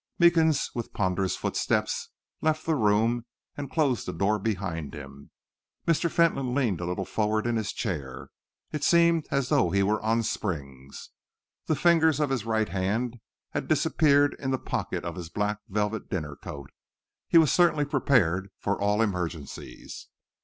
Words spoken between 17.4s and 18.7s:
certainly prepared